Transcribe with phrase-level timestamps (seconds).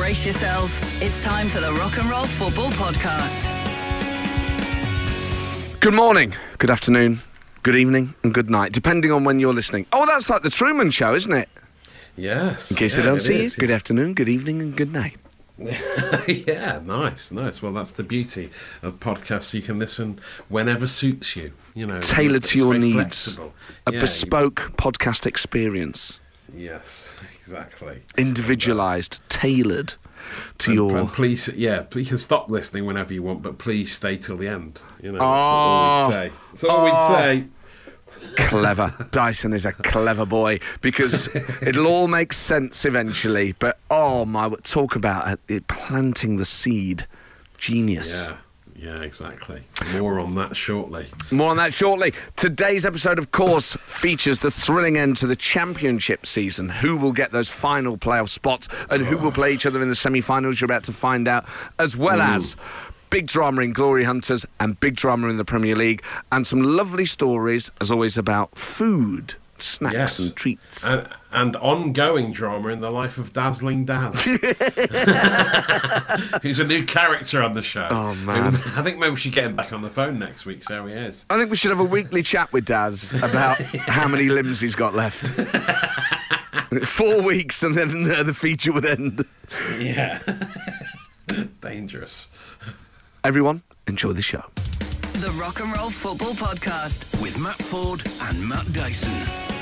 [0.00, 0.80] brace yourselves.
[1.02, 3.44] It's time for the Rock and Roll Football Podcast.
[5.80, 7.18] Good morning, good afternoon,
[7.62, 9.84] good evening, and good night, depending on when you're listening.
[9.92, 11.50] Oh, that's like the Truman Show, isn't it?
[12.16, 12.70] Yes.
[12.70, 15.18] In case yeah, I don't see is, you, good afternoon, good evening, and good night.
[15.58, 17.60] yeah, nice, nice.
[17.60, 18.48] Well, that's the beauty
[18.82, 19.52] of podcasts.
[19.52, 21.52] You can listen whenever suits you.
[21.74, 22.94] You know, Tailored to your needs.
[22.94, 23.52] flexible.
[23.86, 26.19] A Yeah, you- bespoke podcast experience,
[26.54, 28.02] yes, exactly.
[28.18, 29.94] individualised, tailored
[30.58, 30.96] to And, your.
[30.98, 34.48] and please, yeah, you can stop listening whenever you want, but please stay till the
[34.48, 34.80] end.
[35.02, 36.08] You know, that's Oh.
[36.08, 36.28] what we'd ah.
[36.28, 36.32] say.
[36.52, 37.18] That's all we'd Oh.
[37.18, 37.46] say.
[38.36, 38.94] clever.
[39.12, 41.26] Dyson is a clever boy because
[41.62, 43.52] it'll all make sense eventually.
[43.58, 47.06] But oh my, talk about it, it planting the seed.
[47.56, 48.26] Genius.
[48.28, 48.36] Yeah,
[48.80, 49.62] yeah, exactly.
[49.92, 51.06] More on that shortly.
[51.30, 52.14] More on that shortly.
[52.36, 56.70] Today's episode, of course, features the thrilling end to the championship season.
[56.70, 59.94] Who will get those final playoff spots and who will play each other in the
[59.94, 60.60] semi finals?
[60.60, 61.44] You're about to find out,
[61.78, 62.36] as well mm.
[62.36, 62.56] as
[63.10, 67.04] big drama in Glory Hunters and big drama in the Premier League, and some lovely
[67.04, 70.18] stories, as always, about food, snacks, Yes.
[70.18, 70.84] and treats.
[70.86, 74.20] And, and ongoing drama in the life of Dazzling Daz.
[76.42, 77.86] Who's a new character on the show.
[77.90, 78.56] Oh, man.
[78.56, 80.94] I think maybe we should get him back on the phone next week, so he
[80.94, 81.24] is.
[81.30, 84.74] I think we should have a weekly chat with Daz about how many limbs he's
[84.74, 85.26] got left.
[86.84, 89.24] Four weeks and then the feature would end.
[89.78, 90.20] Yeah.
[91.60, 92.28] Dangerous.
[93.24, 94.44] Everyone, enjoy the show.
[95.20, 97.04] The Rock and Roll Football Podcast.
[97.20, 99.59] with Matt Ford and Matt Dyson.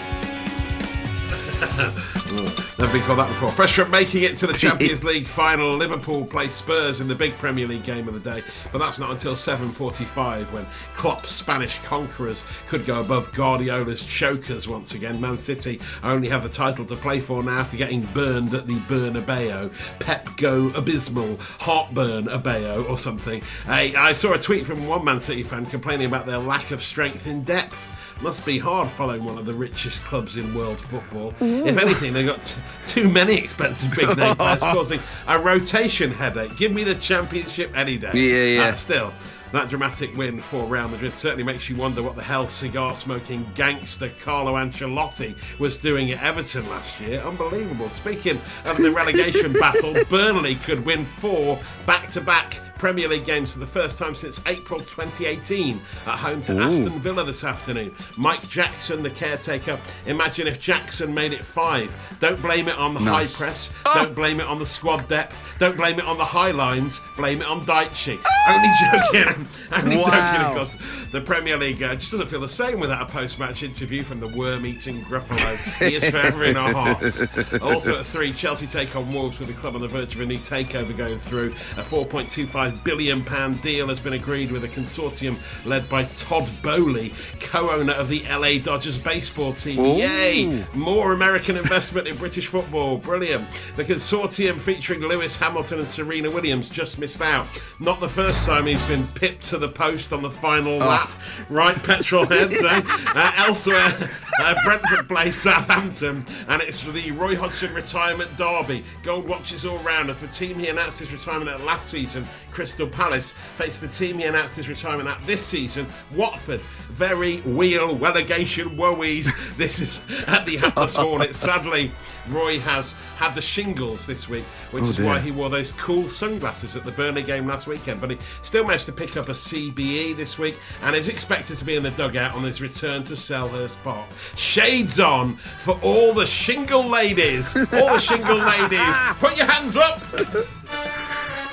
[2.78, 3.50] Never been called that before.
[3.50, 7.36] Fresh from making it to the Champions League final, Liverpool play Spurs in the big
[7.38, 10.64] Premier League game of the day, but that's not until 7:45 when
[10.94, 15.20] Klopp's Spanish conquerors could go above Guardiola's chokers once again.
[15.20, 18.76] Man City only have the title to play for now after getting burned at the
[18.80, 19.72] Bernabeu.
[19.98, 23.42] Pep go abysmal, heartburn Abeo or something.
[23.66, 26.82] I, I saw a tweet from one Man City fan complaining about their lack of
[26.82, 27.97] strength in depth.
[28.20, 31.32] Must be hard following one of the richest clubs in world football.
[31.40, 36.56] If anything, they've got t- too many expensive big name players causing a rotation headache.
[36.56, 38.10] Give me the championship any day.
[38.14, 38.68] Yeah, yeah.
[38.70, 39.12] Uh, still,
[39.52, 43.48] that dramatic win for Real Madrid certainly makes you wonder what the hell cigar smoking
[43.54, 47.20] gangster Carlo Ancelotti was doing at Everton last year.
[47.20, 47.88] Unbelievable.
[47.88, 53.52] Speaking of the relegation battle, Burnley could win four back to back Premier League games
[53.52, 57.94] for the first time since April 2018 at home to Aston Villa this afternoon.
[58.16, 59.78] Mike Jackson, the caretaker.
[60.06, 61.94] Imagine if Jackson made it five.
[62.20, 63.34] Don't blame it on the Nice.
[63.36, 63.70] high press.
[63.84, 65.42] Don't blame it on the squad depth.
[65.58, 67.00] Don't blame it on the high lines.
[67.16, 68.18] Blame it on Dyche.
[68.48, 69.48] Only joking.
[69.72, 70.04] Only Wow.
[70.04, 70.76] joking, of course.
[71.10, 74.28] The Premier League uh, just doesn't feel the same without a post-match interview from the
[74.28, 75.56] worm-eating Gruffalo.
[75.88, 77.22] he is forever in our hearts.
[77.62, 80.26] Also at three, Chelsea take on Wolves with the club on the verge of a
[80.26, 81.48] new takeover going through.
[81.76, 87.12] A 4.25 billion pound deal has been agreed with a consortium led by Todd Boehly,
[87.40, 89.84] co-owner of the LA Dodgers baseball team.
[89.98, 90.64] Yay!
[90.74, 92.98] More American investment in British football.
[92.98, 93.46] Brilliant.
[93.76, 97.46] The consortium featuring Lewis Hamilton and Serena Williams just missed out.
[97.78, 101.10] Not the first time he's been pipped to the post on the final lap.
[101.48, 102.82] Right, petrol heads, eh?
[103.18, 108.84] Uh, elsewhere, uh, Brentford play Southampton, and it's for the Roy Hodgson retirement derby.
[109.02, 112.86] Gold watches all round as the team he announced his retirement at last season, Crystal
[112.86, 116.60] Palace, face the team he announced his retirement at this season, Watford.
[116.90, 119.28] Very wheel relegation woes.
[119.56, 121.38] This is at the Atlas Hornets.
[121.38, 121.92] Sadly,
[122.28, 126.08] Roy has had the shingles this week, which Oh, is why he wore those cool
[126.08, 128.00] sunglasses at the Burnley game last weekend.
[128.00, 131.64] But he still managed to pick up a CBE this week and is expected to
[131.64, 134.06] be in the dugout on his return to Selhurst Park.
[134.36, 137.54] Shades on for all the shingle ladies.
[137.56, 138.94] All the shingle ladies.
[139.18, 140.00] Put your hands up.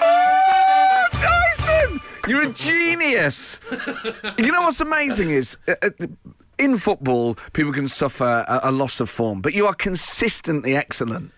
[0.01, 2.01] Oh, Dyson!
[2.27, 3.59] You're a genius.
[4.37, 5.89] you know what's amazing is uh, uh,
[6.57, 11.31] in football, people can suffer a, a loss of form, but you are consistently excellent.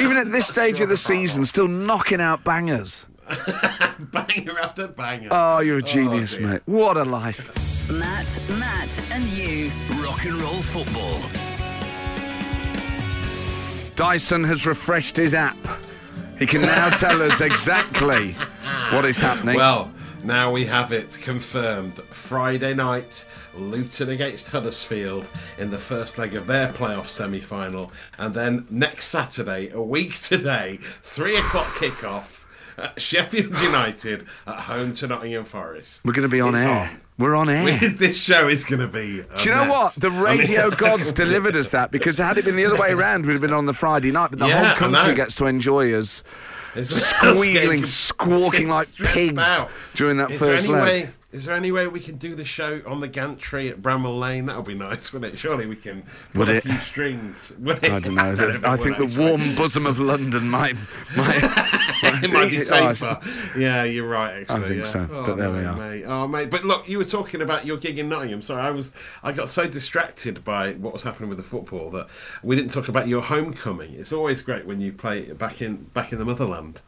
[0.00, 3.06] Even at this stage of the season, still knocking out bangers.
[3.98, 5.28] banger after banger.
[5.30, 6.46] Oh, you're a oh, genius, dear.
[6.46, 6.62] mate.
[6.66, 7.50] What a life.
[7.90, 9.70] Matt, Matt, and you.
[10.02, 11.20] Rock and roll football.
[13.94, 15.56] Dyson has refreshed his app.
[16.38, 18.32] He can now tell us exactly
[18.90, 19.56] what is happening.
[19.56, 19.90] Well,
[20.22, 21.98] now we have it confirmed.
[22.10, 27.92] Friday night, Luton against Huddersfield in the first leg of their playoff semi final.
[28.18, 32.35] And then next Saturday, a week today, three o'clock kickoff,
[32.96, 36.04] Sheffield United at home to Nottingham Forest.
[36.04, 36.90] We're going to be on It's air.
[37.18, 37.78] We're on air.
[37.90, 39.22] this show is going to be.
[39.38, 39.70] Do you know mess.
[39.70, 39.94] what?
[39.94, 42.90] The I mean- radio gods delivered us that because had it been the other way
[42.92, 44.30] around, we'd have been on the Friday night.
[44.30, 46.22] But the Yeah, whole country gets to enjoy us
[46.74, 49.70] It's squealing, squawking like pigs out.
[49.94, 50.82] during that Is first leg.
[50.82, 51.10] way?
[51.36, 54.46] Is there any way we can do the show on the gantry at Bramall Lane?
[54.46, 55.36] That would be nice, wouldn't it?
[55.36, 56.02] Surely we can
[56.32, 57.52] put Would a few strings.
[57.58, 57.92] Would it?
[57.92, 58.60] I don't know.
[58.64, 60.76] I think the warm bosom of London might.
[61.14, 61.42] might,
[62.24, 63.20] it might be Oh, safer.
[63.54, 64.46] yeah, you're right.
[64.48, 64.84] Actually, I think yeah.
[64.86, 65.76] so, Oh, but there we oh, are.
[65.76, 66.04] Mate.
[66.06, 66.48] Oh, mate.
[66.48, 68.40] But look, you were talking about your gig in Nottingham.
[68.40, 68.94] Sorry, I was.
[69.22, 72.08] I got so distracted by what was happening with the football that
[72.44, 73.92] we didn't talk about your homecoming.
[73.92, 76.80] It's always great when you play back in back in the motherland.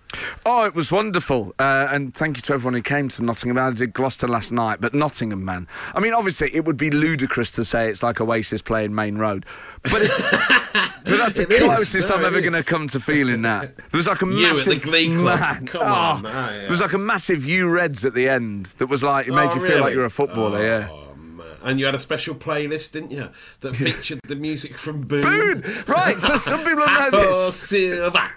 [0.46, 1.54] Oh, it was wonderful.
[1.58, 3.58] Uh, and thank you to everyone who came to Nottingham.
[3.58, 5.68] I did Gloucester last night, but Nottingham, man.
[5.94, 9.44] I mean, obviously, it would be ludicrous to say it's like Oasis playing Maine Road.
[9.82, 10.10] But, it,
[10.72, 11.62] but that's the It is.
[11.64, 13.76] closest No, I'm it ever going to come to feeling that.
[13.76, 14.82] There was like a You at the massive.
[14.82, 15.40] Glee Club.
[15.40, 16.26] Man, Come oh, on.
[16.26, 16.60] Ah, yeah.
[16.62, 19.50] There was like a massive U Reds at the end that was like, it made
[19.50, 20.88] Oh, you feel like you were a footballer, yeah.
[20.90, 21.46] Oh, man.
[21.62, 23.28] And you had a special playlist, didn't you?
[23.60, 25.20] That featured the music from Boon.
[25.20, 25.64] Boon!
[25.86, 27.50] Right, so some people know Oh.
[27.50, 28.30] Silver.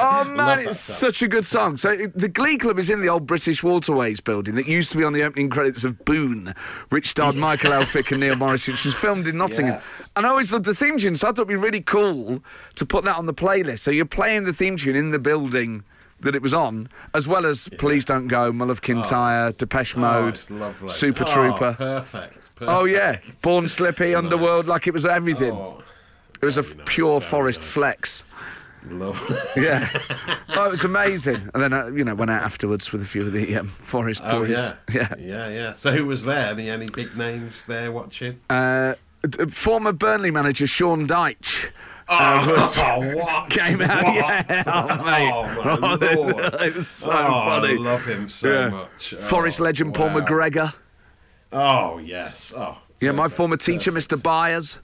[0.00, 1.76] Oh man, it's such a good song.
[1.76, 4.98] So it- the Glee Club is in the old British Waterways building that used to
[4.98, 6.54] be on the opening credits of Boon,
[6.90, 9.74] which starred Michael Elphick and Neil Morris, which was filmed in Nottingham.
[9.74, 10.08] Yes.
[10.16, 12.42] And I always loved the theme tune, so I thought it'd be really cool
[12.76, 13.80] to put that on the playlist.
[13.80, 15.82] So you're playing the theme tune in the building
[16.20, 18.86] that it was on, as well as Please Don't Go, Mull of oh.
[18.86, 20.88] Kintyre, Depeche Oh, Mode, it's lovely.
[20.88, 21.74] Super Oh, Trooper.
[21.74, 22.34] Perfect.
[22.56, 22.62] perfect.
[22.62, 25.52] Oh yeah, Born Slippy, Underworld, like it was everything.
[25.52, 25.82] Oh,
[26.40, 27.68] it was a nice, pure forest nice.
[27.68, 28.24] flex.
[28.90, 29.36] Lovely.
[29.56, 29.88] Yeah.
[30.50, 31.48] oh, it was amazing.
[31.54, 34.22] And then, uh, you know, went out afterwards with a few of the um, Forest
[34.24, 34.50] Oh boys.
[34.50, 34.72] yeah.
[34.92, 35.14] Yeah.
[35.18, 35.72] Yeah, yeah.
[35.74, 36.50] So who was there?
[36.50, 38.38] Any any big names there watching?
[38.50, 38.94] Uh,
[39.50, 41.06] former Burnley manager Sean.
[41.10, 41.34] Oh,
[42.08, 42.78] uh, was-
[43.14, 43.50] what?
[43.50, 44.14] came out, What?
[44.48, 44.62] yeah.
[44.66, 45.32] Oh, mate.
[45.32, 46.54] Oh, my lord.
[46.62, 47.74] it was so oh, funny.
[47.74, 48.68] I love him so Yeah.
[48.68, 49.14] much.
[49.14, 50.20] Forest Oh, legend Paul wow.
[50.20, 50.72] McGregor.
[51.52, 52.52] Oh yes.
[52.56, 52.78] Oh.
[53.00, 53.92] Yeah, my former teacher.
[53.92, 54.20] Mr.
[54.20, 54.78] Byers.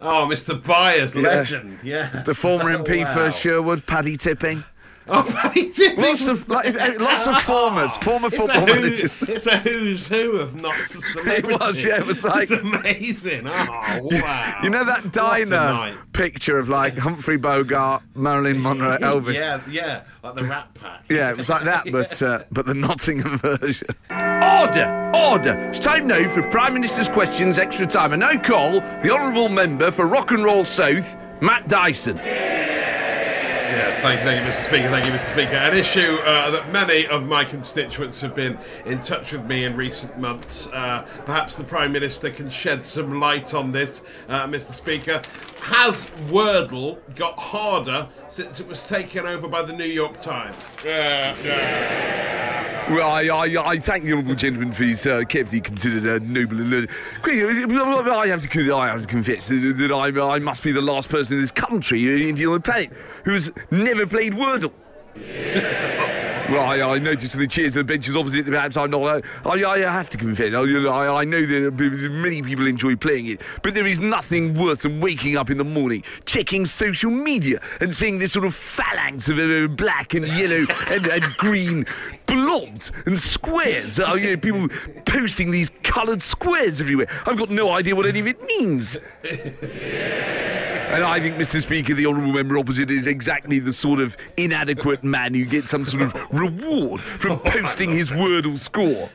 [0.00, 0.62] Oh, Mr.
[0.62, 1.78] Byers, legend.
[1.82, 2.22] Yeah.
[2.24, 3.30] The former MP for.
[3.30, 4.62] Sherwood, Paddy Tipping.
[5.08, 6.02] Oh, Paddy Tipping.
[6.02, 9.22] Lots of lots of formers, former It's a football who- managers.
[9.22, 11.58] It's a who's who of not celebrities.
[11.60, 13.42] was, yeah, it was like- It's amazing.
[13.46, 14.60] Oh, wow.
[14.64, 19.34] You know that diner picture of like Humphrey Bogart, Marilyn Monroe, Elvis.
[19.34, 21.04] Yeah, yeah, like the Rat Pack.
[21.08, 23.86] Yeah, it was like that, but uh, but the Nottingham version.
[24.46, 25.10] Order!
[25.12, 25.54] Order!
[25.70, 28.12] It's time now for Prime Minister's Questions Extra Time.
[28.12, 32.16] I now call the Honourable Member for Rock and Roll South, Matt Dyson.
[32.18, 32.65] Yeah,
[34.00, 34.64] thank, thank you, Mr.
[34.64, 34.88] Speaker.
[34.88, 35.32] Thank you, Mr.
[35.32, 35.56] Speaker.
[35.56, 39.76] An issue uh, that many of my constituents have been in touch with me in
[39.76, 40.68] recent months.
[40.68, 44.72] Uh, perhaps the Prime Minister can shed some light on this, uh, Mr.
[44.72, 45.20] Speaker.
[45.60, 50.56] Has Wordle got harder since it was taken over by the New York Times?
[50.84, 52.36] Yeah, yeah.
[52.88, 56.60] Well, I, I, I thank the honourable gentleman for his uh, carefully considered uh, noble
[56.60, 56.88] and.
[57.24, 61.08] I have to, I have to confess that, that I, I must be the last
[61.08, 62.92] person in this country, India on the planet,
[63.24, 64.72] who has never played Wordle.
[66.50, 69.24] Well, I, I noticed the cheers and the benches opposite perhaps I'm not.
[69.44, 71.72] I, I have to confess, I, I know that
[72.12, 75.64] many people enjoy playing it, but there is nothing worse than waking up in the
[75.64, 80.64] morning, checking social media, and seeing this sort of phalanx of uh, black and yellow
[80.86, 81.84] and, and green
[82.26, 83.98] blobs and squares.
[83.98, 84.68] Uh, you know, people
[85.04, 87.08] posting these coloured squares everywhere.
[87.26, 88.96] I've got no idea what any of it means.
[90.88, 91.60] And I think, Mr.
[91.60, 95.84] Speaker, the honourable member opposite is exactly the sort of inadequate man who gets some
[95.84, 99.10] sort of reward from posting his Wordle score.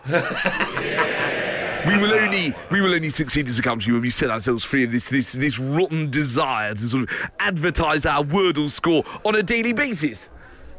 [1.88, 4.84] We will only we will only succeed as a country when we set ourselves free
[4.84, 9.42] of this this this rotten desire to sort of advertise our Wordle score on a
[9.42, 10.30] daily basis.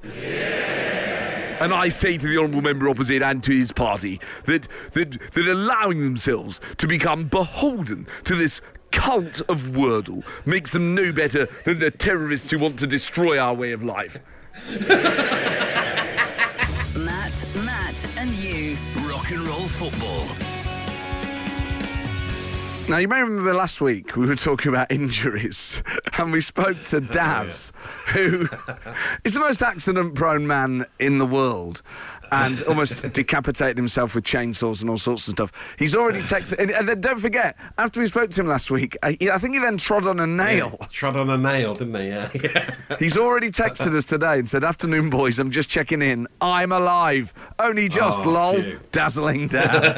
[0.05, 5.47] And I say to the honourable member opposite and to his party that, that that
[5.47, 8.61] allowing themselves to become beholden to this
[8.93, 13.55] cult of Wordle makes them no better than the terrorists who want to destroy our
[13.55, 14.21] way of life.
[16.95, 18.77] Matt, Matt, and you.
[19.09, 20.27] Rock and roll football.
[22.89, 25.83] Now, you may remember last week we were talking about injuries,
[26.19, 27.73] and we spoke to oh, Daz,
[28.09, 28.49] who
[29.25, 31.81] is the most accident prone man in the world.
[32.33, 35.75] And almost decapitated himself with chainsaws and all sorts of stuff.
[35.79, 36.59] He's already texted.
[36.59, 39.39] And, and then don't forget, after we spoke to him last week, uh, I, I
[39.39, 40.79] think he then trod on a nail.
[40.91, 42.09] Trod on a nail, didn't he?
[42.09, 42.31] Yeah.
[42.43, 42.97] yeah.
[42.99, 46.27] He's already texted us today and said, Afternoon, boys, I'm just checking in.
[46.41, 47.35] I'm alive.
[47.59, 48.55] Only just, Oh, lol.
[48.55, 48.81] phew.
[48.93, 49.97] Dazzling Daz.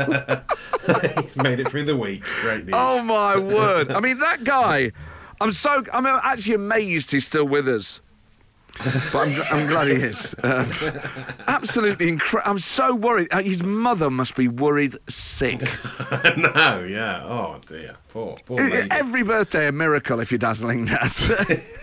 [1.22, 2.24] He's made it through the week.
[2.42, 2.74] Great news.
[2.74, 3.90] Oh my word!
[3.92, 4.92] I mean, that guy.
[5.40, 5.84] I'm so.
[5.92, 8.00] I'm actually amazed he's still with us.
[9.12, 10.34] But I'm, I'm glad he is.
[10.42, 10.64] Uh,
[11.46, 12.50] absolutely incredible.
[12.50, 13.28] I'm so worried.
[13.30, 15.60] Uh, his mother must be worried sick.
[16.36, 17.22] no, yeah.
[17.24, 18.88] Oh dear, poor, poor lady.
[18.90, 21.18] Every birthday a miracle if you're dazzling Daz.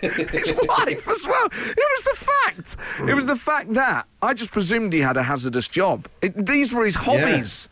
[0.00, 1.46] his wife as well.
[1.46, 2.76] It was the fact.
[3.08, 6.08] It was the fact that I just presumed he had a hazardous job.
[6.20, 7.68] It, these were his hobbies.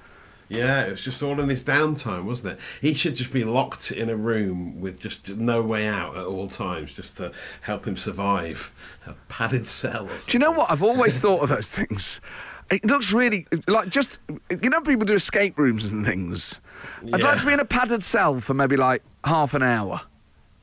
[0.51, 2.61] Yeah, it was just all in his downtime, wasn't it?
[2.81, 6.49] He should just be locked in a room with just no way out at all
[6.49, 7.31] times, just to
[7.61, 8.73] help him survive.
[9.07, 10.07] A padded cell.
[10.07, 10.19] Or.
[10.27, 10.69] Do you know what?
[10.69, 12.21] I've always thought of those things.
[12.69, 14.19] It looks really like just
[14.61, 16.61] you know people do escape rooms and things.
[17.13, 20.01] I'd like to be in a padded cell for maybe like half an hour.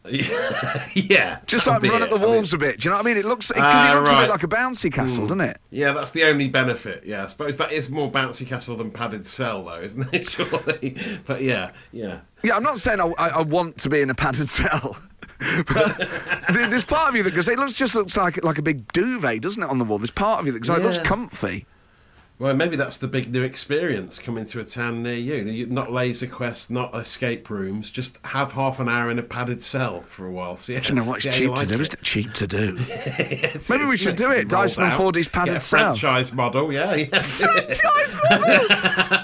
[0.94, 2.06] yeah, Just like run it.
[2.06, 2.80] at the I mean, walls a bit.
[2.80, 3.18] Do you know what I mean?
[3.18, 5.60] It looks because Ah, it looks a bit like a bouncy castle, doesn't it?
[5.72, 7.06] yeah, that's the only benefit.
[7.06, 10.30] Yeah, I suppose that is more bouncy castle than padded cell, though, isn't it?
[10.30, 12.20] Surely, but yeah, yeah.
[12.44, 14.98] Yeah, I'm not saying I, I, I want to be in a padded cell.
[15.68, 16.08] but
[16.52, 19.42] there's part of you that because it looks just looks like like a big duvet,
[19.42, 19.98] doesn't it, on the wall?
[20.00, 21.66] There's part of you that goes, oh, it looks comfy.
[22.40, 25.66] Well, maybe that's the big new experience coming to a town near you.
[25.66, 27.90] Not laser quest, not escape rooms.
[27.90, 30.56] Just have half an hour in a padded cell for a while.
[30.56, 31.26] See, Do you know what?
[31.26, 32.02] It's cheap to do, isn't it?
[32.04, 32.78] Cheap to do.
[32.88, 34.50] It's- Maybe we should do it.
[34.50, 34.94] Dyson and.
[34.94, 35.96] Fordy's padded Get a cell.
[35.96, 36.72] franchise model.
[36.72, 37.06] Yeah, yeah.
[37.22, 38.68] Franchise model.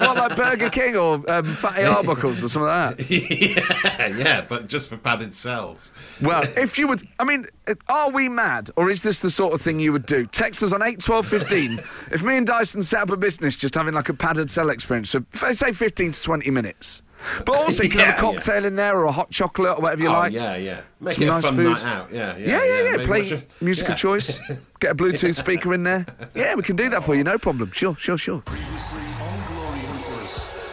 [0.08, 3.10] what, like Burger King or um, Fatty Arbuckles or something like that?
[4.00, 5.92] yeah, yeah, but just for padded cells.
[6.20, 7.48] Well, if you would, I mean,
[7.88, 10.26] are we mad, or is this the sort of thing you would do?
[10.26, 11.80] Text us on eight twelve fifteen.
[12.12, 15.12] if me and Dyson set up a business, just having like a padded cell experience
[15.12, 17.02] for f- say fifteen to twenty minutes,
[17.46, 19.82] but also you can have a Yeah, cocktail in there or a hot chocolate or
[19.82, 20.34] whatever you oh, like.
[20.34, 20.82] yeah, yeah.
[21.00, 21.68] Make Some it a nice fun food.
[21.70, 22.12] night out.
[22.14, 22.92] Yeah, yeah, Yeah, yeah, yeah.
[22.98, 23.96] Maybe Play watch a- musical yeah.
[23.98, 24.40] choice.
[24.80, 26.06] Get a Bluetooth speaker in there.
[26.36, 27.72] Yeah, we can do that for you, no problem.
[27.72, 28.44] Sure, sure, sure.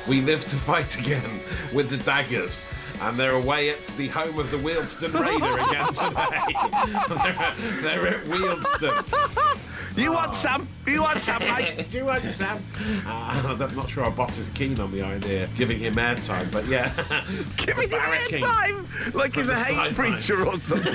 [0.09, 1.41] We live to fight again
[1.73, 2.67] with the daggers.
[3.01, 6.55] And they're away at the home of the Wealdstone Raider again today.
[7.09, 9.59] they're, they're at Wealdstone.
[9.97, 10.69] You want some?
[10.87, 11.87] You want some, mate?
[11.91, 12.63] Do you want Sam?
[13.07, 16.51] Uh, I'm not sure our boss is keen on the idea of giving him airtime,
[16.53, 16.93] but yeah.
[17.57, 20.95] Give me the Barracking time, like he's a hate preacher or something.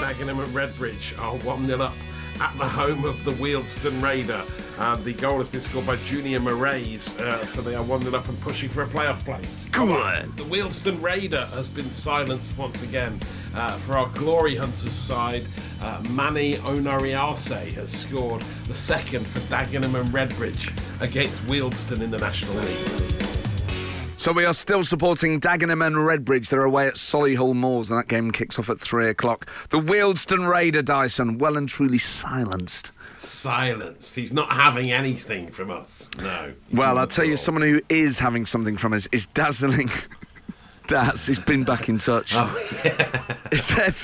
[0.00, 1.94] Dagenham and Redbridge are 1 0 up
[2.40, 4.42] at the home of the Wealdstone Raider.
[4.78, 8.16] And the goal has been scored by Junior Morias, uh, so they are 1 0
[8.16, 9.64] up and pushing for a playoff place.
[9.72, 10.32] Come on.
[10.36, 13.18] The Wealdstone Raider has been silenced once again.
[13.54, 15.44] Uh, for our Glory Hunters side,
[15.82, 22.18] uh, Manny Onariase has scored the second for Dagenham and Redbridge against Wealdstone in the
[22.18, 23.47] National League.
[24.18, 26.48] So we are still supporting Dagenham and Redbridge.
[26.48, 29.46] They're away at Solihull Moors, and that game kicks off at three o'clock.
[29.70, 32.90] The Wealdstone Raider Dyson, well and truly silenced.
[33.16, 34.12] Silence.
[34.12, 36.10] He's not having anything from us.
[36.18, 36.52] No.
[36.72, 39.88] Well, I'll tell you, someone who is having something from us is dazzling.
[40.88, 42.32] Daz, he's been back in touch.
[42.34, 43.36] Oh, yeah.
[43.52, 43.94] He said,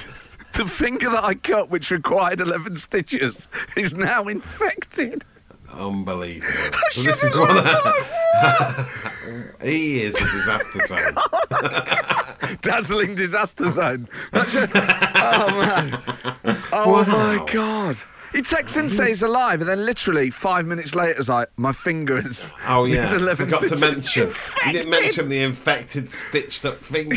[0.52, 5.25] the finger that I cut, which required 11 stitches, is now infected.
[5.73, 6.52] Unbelievable.
[6.90, 7.64] So this is one of
[9.62, 12.59] He is a disaster zone.
[12.61, 14.09] Dazzling disaster zone.
[14.33, 16.62] That's a- oh, man.
[16.73, 17.97] Oh, my God.
[18.35, 21.71] He texts and says he's alive, and then literally five minutes later, it's like, my
[21.71, 22.45] finger is.
[22.67, 24.33] Oh yeah, is 11 forgot to mention.
[24.67, 27.17] You didn't mention the infected, stitched-up finger.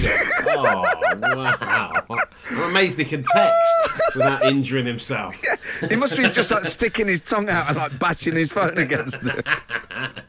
[0.50, 0.84] oh
[1.34, 1.92] wow!
[2.52, 5.36] I'm amazed he can text without injuring himself.
[5.90, 9.26] He must be just like sticking his tongue out and like bashing his phone against
[9.26, 9.46] it.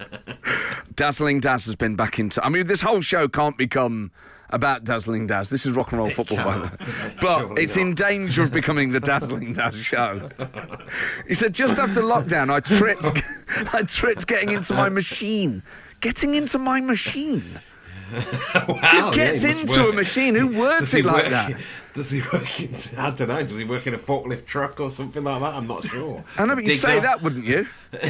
[0.95, 2.45] Dazzling Daz has been back into.
[2.45, 4.11] I mean, this whole show can't become
[4.51, 5.51] about Dazzling Daz.
[5.51, 6.71] This is rock and roll football, by the way.
[7.21, 7.83] But Surely it's not.
[7.83, 10.29] in danger of becoming the Dazzling Daz show.
[11.27, 13.07] He said, just after lockdown, I tripped.
[13.75, 15.63] I tripped getting into my machine.
[16.01, 17.61] Getting into my machine.
[18.11, 18.75] Wow,
[19.11, 20.35] Who gets yeah, into a machine?
[20.35, 21.61] Who works Does he it like work- that?
[21.93, 22.75] Does he work in?
[22.97, 23.43] I don't know.
[23.43, 25.55] Does he work in a forklift truck or something like that?
[25.55, 26.25] I'm not sure.
[26.39, 27.67] I know, but you'd say that, wouldn't you?
[27.93, 28.01] yeah,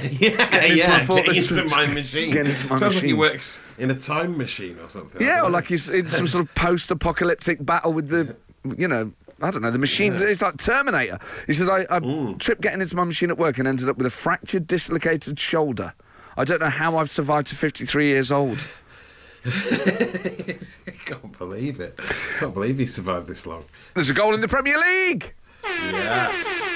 [0.50, 0.88] Getting into yeah.
[0.88, 2.30] my forklift Getting into my machine.
[2.32, 5.20] Getting into my Sounds like he works in a time machine or something.
[5.20, 8.36] Yeah, or like he's in some sort of post-apocalyptic battle with the,
[8.76, 10.14] you know, I don't know, the machine.
[10.16, 11.18] It's like Terminator.
[11.46, 12.38] He said, I, I Mm.
[12.40, 15.94] tripped getting into my machine at work and ended up with a fractured, dislocated shoulder.
[16.36, 18.64] I don't know how I've survived to 53 years old.
[19.46, 20.58] I
[21.04, 21.96] can't believe it.
[22.38, 23.64] can't believe he survived this long.
[23.94, 25.32] There's a goal in the Premier League.
[25.64, 26.67] Yes.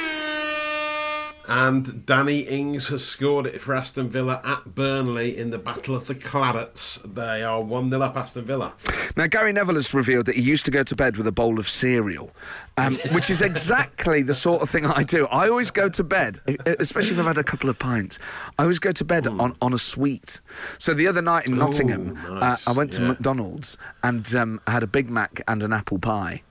[1.48, 6.06] And Danny Ings has scored it for Aston Villa at Burnley in the Battle of
[6.06, 7.00] the Clarets.
[7.14, 8.74] They are 1 0 up Aston Villa.
[9.16, 11.58] Now, Gary Neville has revealed that he used to go to bed with a bowl
[11.58, 12.30] of cereal,
[12.76, 15.26] um, which is exactly the sort of thing I do.
[15.26, 16.40] I always go to bed,
[16.78, 18.18] especially if I've had a couple of pints,
[18.58, 20.40] I always go to bed on, on a sweet.
[20.78, 23.08] So the other night in Nottingham, nice, uh, I went to yeah.
[23.08, 26.42] McDonald's and um, I had a Big Mac and an apple pie.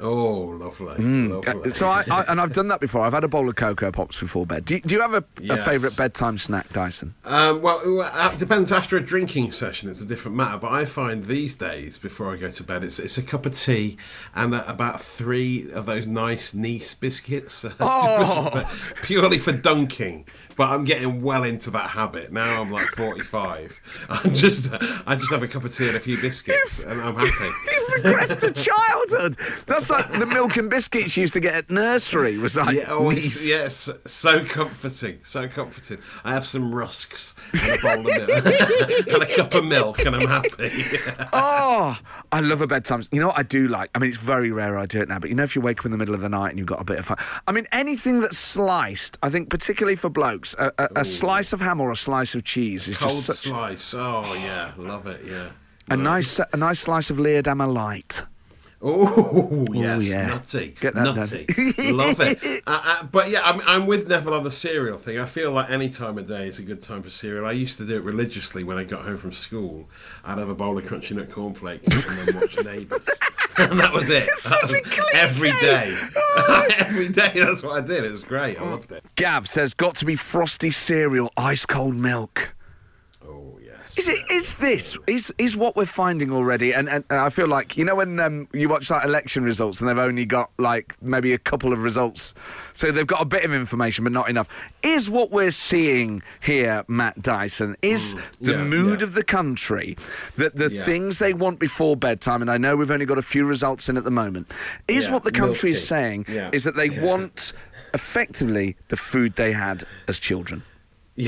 [0.00, 1.70] Oh, lovely, Uh, lovely.
[1.72, 3.00] So I, I and I've done that before.
[3.02, 4.64] I've had a bowl of cocoa pops before bed.
[4.64, 7.14] Do you, do you have a, a favourite bedtime snack, Dyson?
[7.24, 8.72] Um, well, it depends.
[8.72, 10.58] After a drinking session, it's a different matter.
[10.58, 13.56] But I find these days, before I go to bed, it's, it's a cup of
[13.58, 13.96] tea
[14.34, 18.76] and uh, about three of those nice Nice biscuits, uh, Oh.
[19.02, 20.26] purely for dunking.
[20.56, 22.62] But I'm getting well into that habit now.
[22.62, 23.82] I'm like 45.
[24.08, 24.70] I'm just,
[25.06, 27.30] I just have a cup of tea and a few biscuits, and I'm happy.
[27.72, 29.36] You've regressed to childhood.
[29.66, 32.38] That's like the milk and biscuits you used to get at nursery.
[32.38, 33.46] Was like Yeah, oh, Nice.
[33.46, 35.98] yes, so comforting, so comforting.
[36.24, 40.16] I have some rusks and a bowl of milk and a cup of milk, and
[40.16, 40.70] I'm happy.
[41.32, 41.98] Oh,
[42.32, 43.02] I love a bedtime.
[43.12, 43.90] You know what I do like?
[43.94, 45.80] I mean, it's very rare I do it now, but you know, if you wake
[45.80, 47.18] up in the middle of the night and you've got a bit of fun.
[47.46, 51.60] I mean, anything that's sliced, I think, particularly for blokes, a, a, a slice of
[51.60, 53.94] ham or a slice of cheese is Cold just such slice.
[53.94, 55.20] Oh yeah, love it.
[55.24, 55.50] Yeah.
[55.90, 58.22] a nice, a nice slice of Leerdammer light.
[58.88, 60.28] Oh yes, yeah.
[60.28, 61.44] nutty, Get that nutty.
[61.92, 62.38] Love it.
[62.68, 65.18] Uh, uh, but yeah, I'm, I'm with Neville on the cereal thing.
[65.18, 67.46] I feel like any time of day is a good time for cereal.
[67.46, 69.88] I used to do it religiously when I got home from school.
[70.24, 73.08] I'd have a bowl of crunchy nut cornflakes and then watch Neighbours,
[73.58, 74.28] and that was it.
[74.44, 74.74] That was
[75.14, 75.96] every day.
[76.78, 77.32] every day.
[77.34, 78.04] That's what I did.
[78.04, 78.60] It was great.
[78.60, 79.04] I loved it.
[79.14, 82.55] Gav says, got to be frosty cereal, ice cold milk.
[83.96, 84.18] Is it?
[84.30, 84.98] Is this?
[85.06, 86.74] Is is what we're finding already?
[86.74, 89.88] And and I feel like you know when um, you watch like election results and
[89.88, 92.34] they've only got like maybe a couple of results,
[92.74, 94.48] so they've got a bit of information but not enough.
[94.82, 97.74] Is what we're seeing here, Matt Dyson?
[97.80, 98.58] Is the Mm.
[98.58, 99.04] yeah, mood yeah.
[99.06, 99.96] of the country
[100.36, 100.84] that the Yeah.
[100.84, 102.42] things they want before bedtime?
[102.42, 104.52] And I know we've only got a few results in at the moment.
[104.88, 106.26] Is what the country is saying?
[106.52, 107.54] Is that they want
[107.94, 110.62] effectively the food they had as children?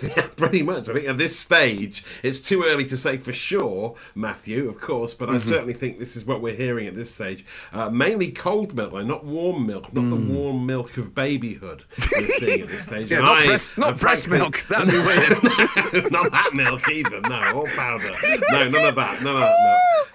[0.00, 0.88] Yeah, pretty much.
[0.88, 5.12] I think at this stage, it's too early to say for sure, Matthew, of course,
[5.12, 7.44] but I certainly think this is what we're hearing at this stage.
[7.72, 12.26] Uh, mainly cold milk, though, not warm milk, not the warm milk of babyhood we're
[12.38, 13.10] seeing at this stage.
[13.10, 14.66] Yeah, And not I- breast- not and breast frankly- milk.
[14.68, 16.12] That'd be weird.
[16.12, 17.20] not that milk either.
[17.22, 18.12] No, all powder.
[18.52, 19.22] No, none of that.
[19.22, 19.56] None of that.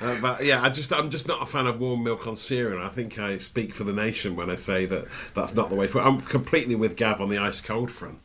[0.02, 0.08] No.
[0.08, 2.82] Uh, but yeah, I just I'm just not a fan of warm milk on cereal.
[2.82, 5.88] I think I speak for the nation when I say that that's not the way
[5.88, 6.08] forward.
[6.08, 8.20] I'm completely with Gav on the ice cold front.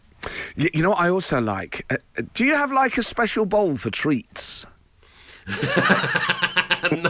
[0.57, 1.85] You, you know what I also like?
[1.91, 4.67] Uh, uh, do you have like a special bowl for treats?
[5.49, 5.55] no,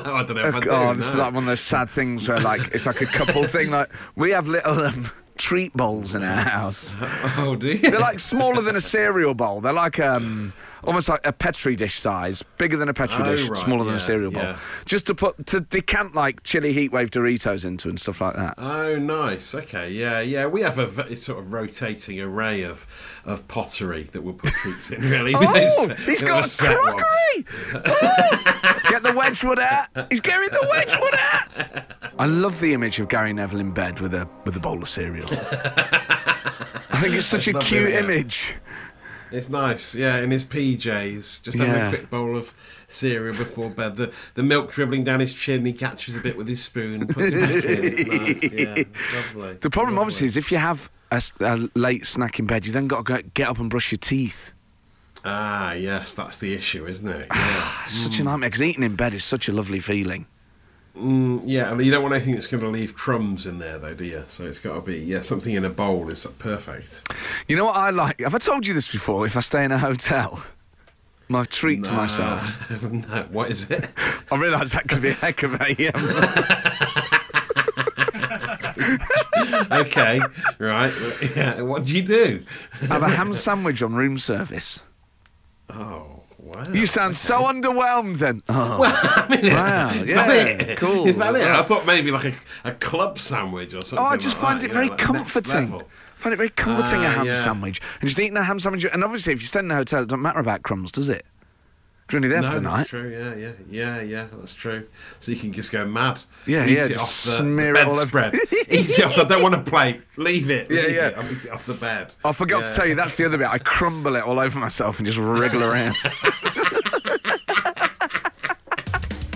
[0.05, 0.71] I don't know I do.
[0.71, 3.45] oh, this is like one of those sad things where like it's like a couple
[3.45, 3.71] thing.
[3.71, 6.97] Like we have little um, treat bowls in our house.
[7.41, 7.79] Oh, do you?
[7.79, 9.61] They're like smaller than a cereal bowl.
[9.61, 10.53] They're like um,
[10.85, 13.95] almost like a petri dish size, bigger than a petri Oh, dish, right, smaller than
[13.95, 14.43] a cereal bowl.
[14.43, 14.59] yeah.
[14.85, 18.55] Just to put to decant like chili heatwave Doritos into and stuff like that.
[18.59, 19.55] Oh, nice.
[19.55, 20.47] Okay, yeah, yeah.
[20.47, 22.87] We have a v- sort of rotating array of
[23.25, 25.01] of pottery that we'll put treats in.
[25.09, 27.45] Really, Oh, There's- he's got a crockery!
[27.75, 29.89] Oh, get the Wedgwood out!
[30.11, 31.85] He's getting the Wedgwood out!
[32.19, 34.89] I love the image of Gary Neville in bed with a with a bowl of
[34.89, 35.29] cereal.
[35.31, 38.01] I think it's such a cute yeah.
[38.01, 38.55] image.
[39.31, 40.19] It's nice, yeah.
[40.21, 41.87] In his PJs, just having Yeah.
[41.89, 42.55] a quick bowl of
[42.89, 43.97] cereal before bed.
[43.97, 45.65] The the milk dribbling down his chin.
[45.65, 48.09] He catches a bit with his spoon, puts it back in.
[48.25, 49.55] Nice, yeah, lovely.
[49.55, 50.01] The problem, lovely.
[50.01, 53.29] obviously, is if you have a late snack in bed, you then got to go,
[53.35, 54.53] get up and brush your teeth.
[55.25, 57.27] Ah, yes, that's the issue, isn't it?
[57.35, 57.73] Yeah.
[57.87, 60.27] It's such a nightmare because eating in bed is such a lovely feeling.
[60.99, 63.95] Mm, yeah, and you don't want anything that's going to leave crumbs in there, though,
[63.95, 64.25] do you?
[64.29, 67.03] So it's got to be, yeah, something in a bowl is perfect.
[67.47, 68.21] You know what I like?
[68.21, 69.25] Have I told you this before?
[69.25, 70.43] If I stay in a hotel,
[71.29, 72.65] my treat to myself.
[72.83, 73.89] No, what is it?
[74.31, 75.89] I realise that could be a heck of a.
[75.89, 76.09] Um,
[79.81, 80.21] okay,
[80.59, 80.93] right.
[81.37, 82.45] Yeah, what do you do?
[82.89, 84.81] have a ham sandwich on room service.
[85.71, 86.63] Oh, wow.
[86.73, 88.43] You sound so underwhelmed then.
[88.49, 89.43] Oh, wow, Is
[90.11, 90.79] yeah, that it?
[90.79, 91.07] cool.
[91.07, 91.47] Is that it?
[91.47, 93.99] I thought maybe like a, a club sandwich or something.
[93.99, 95.71] Oh, I just like find that, it very know, like next comforting.
[95.73, 95.89] level.
[96.17, 97.35] find it very comforting a Ah, ham yeah.
[97.35, 97.81] sandwich.
[98.01, 98.85] And just eating a ham sandwich.
[98.93, 101.25] And obviously, if you stay in a hotel, it doesn't matter about crumbs, does it?
[102.09, 102.87] 'Cause You're only there No, for the that's night.
[102.87, 103.09] true.
[103.11, 104.27] Yeah, yeah, yeah, yeah.
[104.33, 104.87] That's true.
[105.21, 106.19] So you can just go mad.
[106.47, 108.35] Yeah, eat yeah, it just off the, smear the it all over- bedspread.
[108.71, 109.19] eat it off.
[109.19, 110.01] I don't want a plate.
[110.17, 110.71] Leave it.
[110.71, 111.07] Yeah, leave yeah.
[111.09, 111.19] It.
[111.19, 112.15] I'll eat it off the bed.
[112.25, 112.71] I forgot Yeah.
[112.71, 113.49] to tell you, that's the other bit.
[113.51, 115.95] I crumble it all over myself and just wriggle around.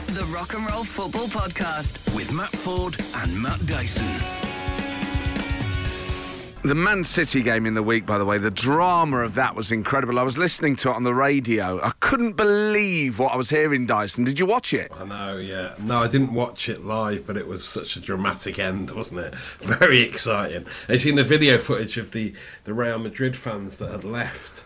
[0.06, 2.14] The Rock and Roll Football Podcast.
[2.14, 4.06] With Matt Ford and Matt Dyson.
[6.64, 9.72] The Man City game in the week, by the way, the drama of that was
[9.72, 10.20] incredible.
[10.20, 11.82] I was listening to it on the radio.
[11.82, 14.22] I couldn't believe what I was hearing, Dyson.
[14.22, 14.92] Did you watch it?
[14.96, 15.74] I know, yeah.
[15.82, 19.34] No, I didn't watch it live, but it was such a dramatic end, wasn't it?
[19.58, 20.64] Very exciting.
[20.86, 24.62] Have you seen the video footage of the, the Real Madrid fans that had left?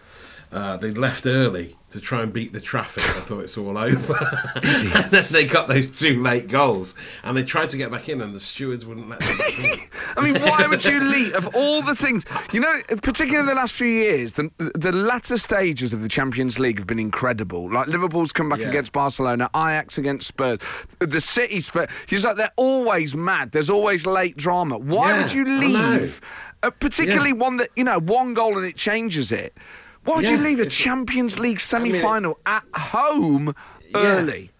[0.52, 3.04] Uh, they left early to try and beat the traffic.
[3.16, 4.14] I thought it's all over.
[4.62, 8.20] and then they got those two late goals, and they tried to get back in,
[8.20, 9.80] and the stewards wouldn't let them back in.
[10.16, 11.35] I mean, why would you leave?
[11.35, 15.37] Of all the things, you know, particularly in the last few years, the, the latter
[15.37, 17.70] stages of the Champions League have been incredible.
[17.72, 18.68] Like Liverpool's come back Yeah.
[18.68, 20.59] against Barcelona, Ajax against Spurs,
[21.00, 21.88] the City Spurs.
[22.09, 23.52] It's like they're always mad.
[23.52, 24.78] There's always late drama.
[24.78, 26.20] Why Yeah, would you leave?
[26.62, 27.37] Uh, particularly Yeah.
[27.37, 29.56] one that you know, one goal and it changes it.
[30.07, 33.55] Why would you leave a Champions League semi-final at home
[33.95, 34.53] early?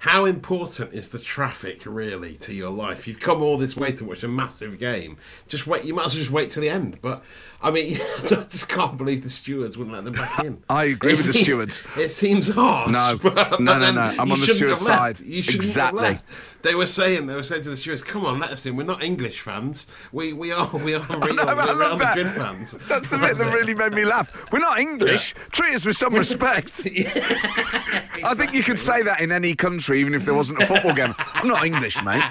[0.00, 3.06] How important is the traffic really to your life?
[3.08, 5.16] You've come all this way to watch a massive game.
[5.46, 5.84] Just wait.
[5.84, 6.98] You might as well just wait till the end.
[7.00, 7.22] But
[7.62, 10.62] I mean, I just can't believe the stewards wouldn't let them back in.
[10.68, 11.82] I agree It with the stewards.
[11.96, 12.90] It seems harsh.
[12.90, 15.20] No, but- no, but no, no, I'm on the stewards' side.
[15.20, 16.02] You shouldn't Exactly.
[16.04, 16.26] have left.
[16.62, 18.76] They were saying they were saying to the stewards, "Come on, let us in.
[18.76, 19.88] We're not English fans.
[20.12, 22.16] We we are we are real, know, we're Real that.
[22.16, 24.30] Madrid fans." That's the bit that really made me laugh.
[24.52, 25.34] We're not English.
[25.50, 26.82] Treat us with some respect.
[26.86, 30.94] I think you could say that in any country, even if there wasn't a football
[30.94, 31.14] game.
[31.18, 32.22] I'm not English, mate.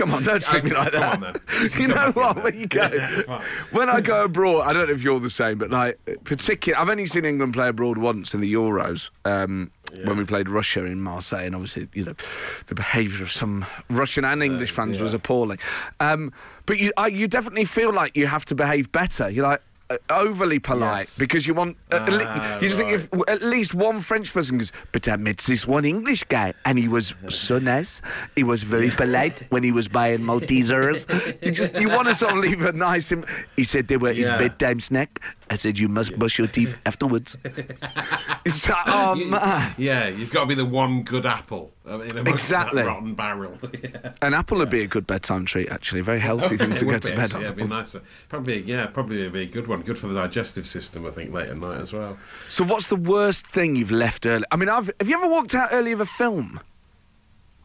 [0.00, 1.12] Come on, don't treat me like come that.
[1.14, 1.34] on then.
[1.78, 2.42] You Come know what?
[2.42, 5.58] When you go, Yeah, when I go abroad, I don't know if you're the same,
[5.58, 9.10] but like, particular, I've only seen England play abroad once in the Euros.
[9.26, 9.70] Um,
[10.04, 12.14] When we played Russia in Marseille, and obviously, you know,
[12.68, 15.58] the behaviour of some Russian and English fans was appalling.
[15.98, 16.32] Um,
[16.64, 19.28] but you, I, you definitely feel like you have to behave better.
[19.28, 19.62] You're like uh,
[20.08, 21.18] overly polite Yes.
[21.18, 21.76] because you want.
[21.92, 25.38] le- Ah, you just think if at least one French person goes, but I met
[25.38, 28.02] this one English guy, and he was so nice.
[28.36, 31.06] He was very polite when he was buying Maltesers.
[31.44, 33.10] you just you want to sort of leave a nice.
[33.12, 33.24] Im-
[33.56, 35.20] he said they were his bedtime snack.
[35.50, 37.36] I said you must brush your teeth afterwards.
[38.44, 39.72] it's like, oh You- man.
[39.76, 42.82] Yeah, you've got to be the one good apple uh, Exactly.
[42.82, 43.58] rotten barrel.
[43.82, 44.12] yeah.
[44.22, 46.00] An apple would be a good bedtime treat, actually.
[46.00, 47.42] A very healthy thing to go to be, bed actually, on.
[47.42, 48.02] Yeah, it'd be nicer.
[48.28, 49.82] Probably, yeah, probably be a good one.
[49.82, 52.18] Good for the digestive system, I think, late at night as well.
[52.48, 54.44] So, what's the worst thing you've left early?
[54.50, 56.60] I mean, I've, have you ever walked out early of a film?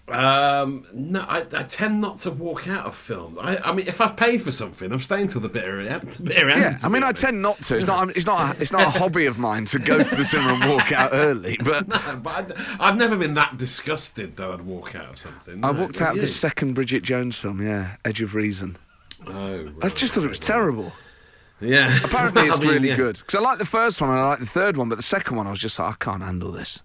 [0.08, 3.40] Um, no, I, I tend not to walk out of films.
[3.42, 6.20] I, I mean, if I've paid for something, I'm staying till the bitter end.
[6.24, 7.24] bitter end, Yeah, I mean, I honest.
[7.24, 7.76] tend not to.
[7.76, 8.16] It's not.
[8.16, 8.56] It's not.
[8.56, 11.10] A, it's not a hobby of mine to go to the cinema and walk out
[11.14, 11.58] early.
[11.64, 15.66] But No, but I, have never been that disgusted that I'd walk out of something.
[15.66, 17.66] I walked out of the second Bridget Jones film.
[17.66, 18.78] Yeah, Edge of Reason.
[19.26, 20.92] Oh, I just thought it was terrible.
[21.60, 21.98] Yeah.
[22.04, 22.96] Apparently, it's really yeah.
[22.98, 25.04] good because I like the first one and I like the third one, but the
[25.04, 26.84] second one I was just like, I can't handle this.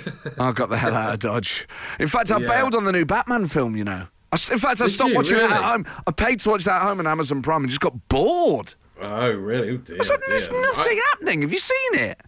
[0.38, 1.66] I got the hell out of Dodge.
[1.98, 2.48] In fact, I Yeah.
[2.48, 3.76] bailed on the new Batman film.
[3.76, 5.16] You know, I s in fact, I Did stopped you?
[5.16, 5.86] watching it at home.
[6.06, 8.74] I paid to watch that at home on Amazon Prime and just got bored.
[9.00, 9.70] Oh, really?
[9.70, 10.60] Oh, dear, I said, "There's dear.
[10.62, 11.42] nothing I- happening.
[11.42, 12.20] Have you seen it?"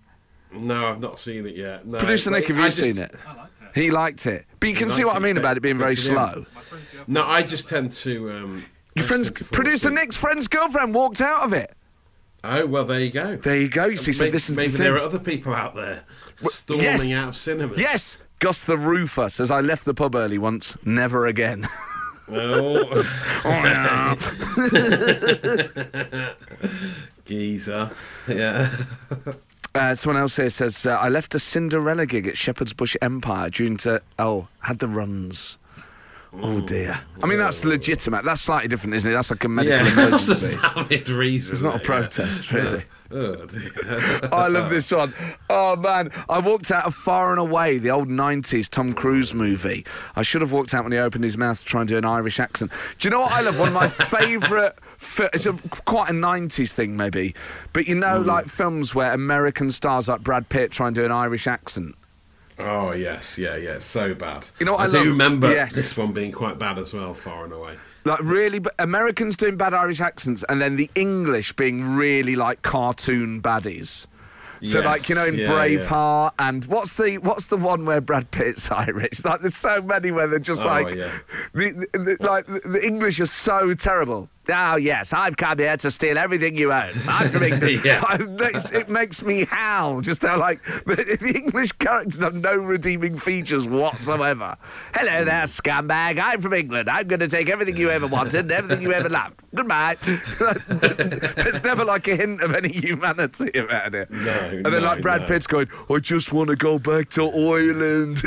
[0.52, 1.84] no, I've not seen it yet.
[1.86, 3.14] No, Producer Nick, have you I just- seen it?
[3.74, 6.46] He liked it, but you can see what I mean about it being very slow.
[7.08, 8.30] No, I just tend to.
[8.30, 9.90] Um, Your friend's tend to fall producer.
[9.90, 11.74] Nick's friend's girlfriend walked out of it.
[12.46, 13.36] Oh well, there you go.
[13.36, 13.86] There you go.
[13.86, 16.04] You see, so maybe this is maybe the there are other people out there
[16.42, 17.12] storming yes.
[17.12, 17.80] out of cinemas.
[17.80, 21.66] Yes, Gus the roofer says I left the pub early once, never again.
[22.26, 23.04] Oh,
[23.44, 24.16] oh,
[27.26, 27.90] geezer.
[28.26, 28.74] Yeah.
[29.76, 33.50] Uh, someone else here says uh, I left a Cinderella gig at Shepherd's Bush Empire
[33.50, 35.58] due to oh had the runs.
[36.42, 36.98] Oh dear.
[37.22, 38.24] I mean that's legitimate.
[38.24, 39.14] That's slightly different, isn't it?
[39.14, 41.52] That's like a medical Yeah, that's a valid reason.
[41.52, 41.84] It's not a yeah.
[41.84, 42.84] protest, really.
[43.10, 43.70] Oh, dear.
[44.32, 45.14] I love this one.
[45.48, 49.86] Oh man, I walked out of Far and Away, the old '90s Tom Cruise movie.
[50.16, 52.04] I should have walked out when he opened his mouth to try and do an
[52.04, 52.72] Irish accent.
[52.98, 53.60] Do you know what I love?
[53.60, 54.72] One of my favourite.
[55.32, 55.52] It's a,
[55.84, 57.36] quite a '90s thing, maybe,
[57.72, 58.26] but you know, mm.
[58.26, 61.94] like films where American stars like Brad Pitt try and do an Irish accent.
[62.58, 64.44] Oh yes, yeah, yeah, so bad.
[64.60, 65.06] You know what I do love?
[65.08, 65.74] remember Yes.
[65.74, 67.74] this one being quite bad as well, far and away.
[68.04, 72.62] Like really, but Americans doing bad Irish accents, and then the English being really like
[72.62, 74.06] cartoon baddies.
[74.62, 78.00] So Yes, like you know in yeah, Braveheart and what's the what's the one where
[78.00, 79.24] Brad Pitt's Irish?
[79.24, 81.10] Like there's so many where they're just Oh, like yeah.
[81.54, 84.28] the, the, the- like the English are so terrible.
[84.48, 86.92] Oh yes, I've come here to steal everything you own.
[87.08, 87.64] I'm from England.
[87.84, 88.02] Yeah.
[88.06, 88.18] I-
[88.72, 93.66] it makes me howl just how like the, the English characters have no redeeming features
[93.66, 94.56] whatsoever.
[94.94, 95.24] Hello hmm.
[95.24, 96.18] there, scumbag.
[96.18, 96.88] I'm from England.
[96.88, 99.40] I'm going to take everything you ever wanted and everything you ever loved.
[99.54, 99.96] Goodbye.
[100.02, 104.10] There's never like a hint of any humanity about it.
[104.10, 105.26] No, And then no, like Brad no.
[105.26, 108.22] Pitt's going, I just want to go back to Ireland.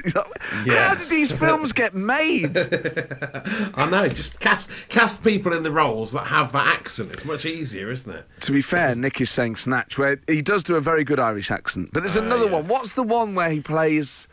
[0.67, 2.57] How did these films get made?
[2.57, 7.11] I know, just cast cast people in the roles that have that accent.
[7.11, 8.25] It's much easier, isn't it?
[8.41, 11.51] to be fair, Nick is saying Snatch, where he does do a very good Irish
[11.51, 11.89] accent.
[11.93, 12.67] But there's Ah, another one.
[12.67, 14.27] What's the one where he plays?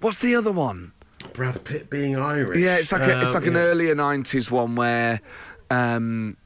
[0.00, 0.92] What's the other one?
[1.32, 2.58] Brad Pitt being Irish.
[2.58, 5.20] Yeah, it's like a, it's like an earlier '90s one where,
[5.70, 6.36] um,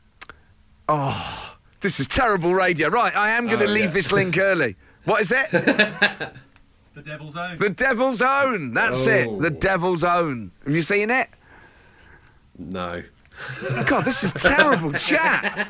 [0.88, 2.88] oh, this is terrible radio.
[2.88, 3.90] Right, I am going to Oh, leave yeah.
[3.90, 4.76] this link early.
[5.04, 5.48] What is it?
[6.94, 7.57] The Devil's Own.
[7.59, 8.74] The Devil's Own.
[8.74, 9.28] That's it.
[9.28, 9.40] Oh.
[9.40, 10.50] The Devil's Own.
[10.64, 11.28] Have you seen it?
[12.59, 13.04] No.
[13.87, 15.68] God, this is terrible chat.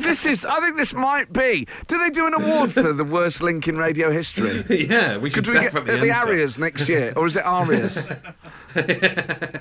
[0.00, 0.44] This is.
[0.44, 1.66] I think this might be.
[1.86, 4.64] Do they do an award for the worst link in radio history?
[4.88, 6.10] yeah, we could, Could we get the.
[6.10, 7.98] Arias next year, or is it Arias?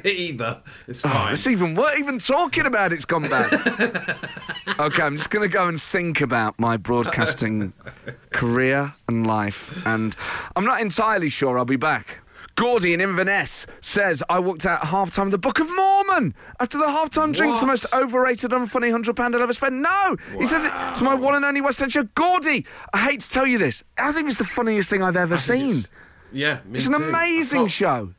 [0.05, 0.61] Either.
[0.87, 1.33] It's Oh, fine.
[1.33, 1.97] it's even worse.
[1.97, 3.51] Even talking about it's gone bad.
[4.79, 7.73] okay, I'm just going to go and think about my broadcasting
[8.31, 10.15] career and life, and
[10.55, 12.19] I'm not entirely sure I'll be back.
[12.57, 16.33] Gordy in Inverness says, I walked out at half time of the Book of Mormon
[16.59, 19.81] after the half time drinks, the most overrated, unfunny £100 I'll ever spend.
[19.83, 20.17] No!
[20.39, 22.03] He says it to my one and only West End show.
[22.15, 23.83] Gordy, I hate to tell you this.
[23.99, 25.69] I think it's the funniest thing I've ever seen.
[25.69, 25.87] It's-
[26.33, 27.03] yeah, me It's an too.
[27.05, 28.13] Amazing show.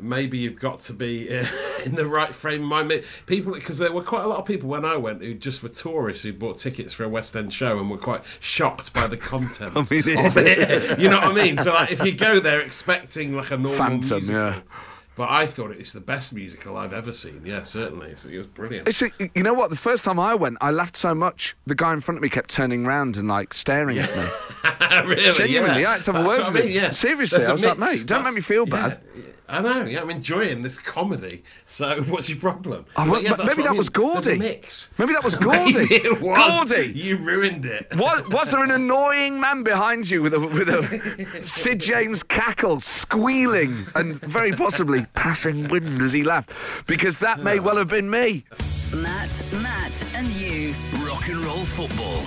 [0.00, 1.46] Maybe you've got to be uh,
[1.84, 3.02] in the right frame of mind.
[3.26, 5.68] People, because there were quite a lot of people when I went who just were
[5.68, 9.16] tourists who bought tickets for a West End show and were quite shocked by the
[9.28, 10.98] content I mean, of it.
[10.98, 11.58] You know what I mean?
[11.58, 14.60] So, like, if you go there expecting like a normal Phantom, musical, yeah.
[15.16, 17.42] but I thought it was the best musical I've ever seen.
[17.44, 18.88] Yeah, certainly, So it was brilliant.
[18.88, 19.70] It's a, you know what?
[19.70, 21.56] The first time I went, I laughed so much.
[21.66, 24.24] The guy in front of me kept turning round and like staring at me.
[25.08, 25.90] really, Genuinely, yeah.
[25.90, 26.74] I had to have a word with I mean, him.
[26.74, 26.90] yeah.
[26.90, 29.00] Seriously, a I was like, mate, don't make me feel yeah, bad.
[29.50, 31.42] I know, yeah, I'm enjoying this comedy.
[31.66, 32.84] So, what's your problem?
[32.96, 34.06] Oh, But well, yeah, but maybe what I that was mean.
[34.12, 34.38] Gordy.
[34.38, 34.90] mix.
[34.98, 35.72] Maybe that was Gordy.
[35.72, 36.70] Maybe it was.
[36.70, 36.92] Gordy.
[36.94, 37.88] You ruined it.
[37.96, 42.80] Was, was there an annoying man behind you with a with a Sid James cackle,
[42.80, 46.52] squealing, and very possibly passing wind as he laughed?
[46.86, 48.44] Because that may well have been me.
[48.94, 50.74] Matt, Matt, and you.
[51.06, 52.22] Rock and roll football.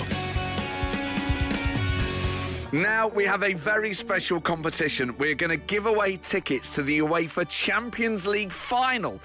[2.73, 5.13] Now we have a very special competition.
[5.17, 9.19] We're going to give away tickets to the UEFA Champions League final.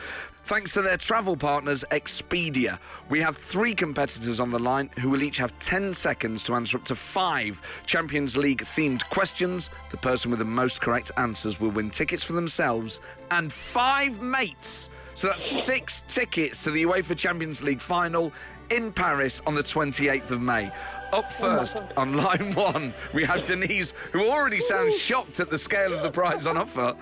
[0.47, 2.81] Thanks to their travel partners, Expedia.
[3.09, 6.77] We have three competitors on the line who will each have 10 seconds to answer
[6.77, 9.71] up to five Champions League themed questions.
[9.91, 14.91] The person with the most correct answers will win tickets for themselves and five mates.
[15.15, 18.33] So that's six tickets to the UEFA Champions League final
[18.71, 20.71] in Paris on the 28th of May.
[21.13, 25.95] Up first on line one, we have Denise, who already sounds shocked at the scale
[25.95, 26.97] of the prize on offer.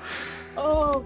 [0.57, 1.05] Oh,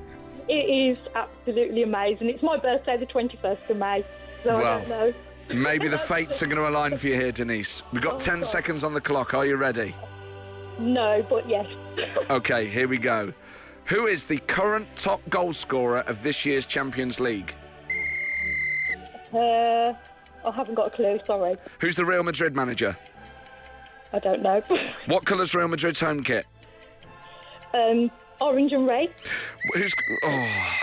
[0.49, 2.29] it is absolutely amazing.
[2.29, 4.05] It's my birthday, the 21st of May.
[4.45, 5.15] So I don't know.
[5.51, 7.83] Maybe the fates are going to align for you here, Denise.
[7.93, 9.35] We've got 10 seconds on the clock.
[9.35, 9.95] Are you ready?
[10.79, 11.67] No, but yes.
[12.31, 13.33] Okay, here we go.
[13.87, 17.55] Who is the current top goal scorer of this year's Champions League?
[19.33, 19.95] Uh,
[20.49, 21.57] I haven't got a clue, sorry.
[21.81, 22.97] Who's the Real Madrid manager?
[24.13, 24.63] I don't know.
[25.07, 26.47] What colour's Real Madrid's home kit?
[27.75, 29.13] um, orange and red.
[29.75, 29.95] Who's.
[30.25, 30.75] Oh.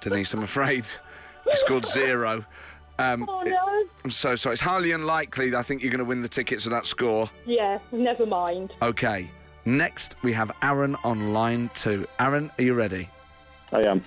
[0.00, 0.86] Denise, I'm afraid.
[1.46, 2.44] You scored zero.
[2.98, 3.54] Um, Oh it-
[4.04, 4.54] I'm so sorry.
[4.54, 7.30] It's highly unlikely that I think you're going to win the tickets with that score.
[7.46, 8.72] Yeah, never mind.
[8.82, 9.30] Okay.
[9.64, 12.06] Next, we have Aaron on line two.
[12.18, 13.08] Aaron, are you ready?
[13.72, 14.04] I am.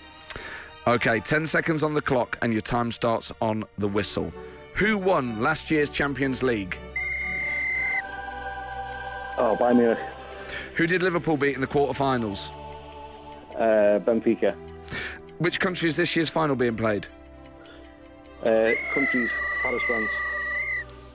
[0.87, 4.33] Okay, 10 seconds on the clock, and your time starts on the whistle.
[4.75, 6.79] Who won last year's Champions League?
[9.37, 9.99] Oh, Bayern Munich.
[10.75, 12.49] Who did Liverpool beat in the quarterfinals?
[13.55, 14.55] Uh, Benfica.
[15.37, 17.05] Which country is this year's final being played?
[18.43, 19.29] Uh, countries,
[19.61, 20.09] Paris, France.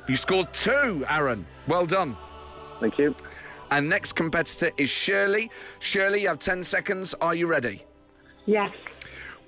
[0.08, 1.44] You scored two, Aaron.
[1.66, 2.16] Well done.
[2.78, 3.16] Thank you.
[3.72, 5.50] And next competitor is Shirley.
[5.80, 7.14] Shirley, you have 10 seconds.
[7.20, 7.84] Are you ready?
[8.46, 8.70] Yes.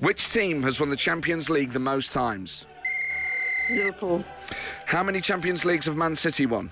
[0.00, 2.66] Which team has won the Champions League the most times?
[3.70, 4.22] Liverpool.
[4.86, 6.70] How many Champions Leagues have Man City won?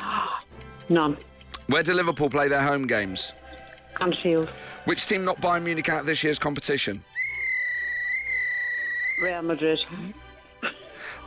[0.88, 1.16] None.
[1.68, 3.32] Where do Liverpool play their home games?
[4.00, 4.48] Anfield.
[4.86, 7.02] Which team knocked Bayern Munich out of this year's competition?
[9.22, 9.78] Real Madrid.